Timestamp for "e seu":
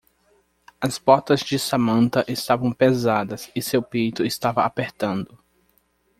3.55-3.83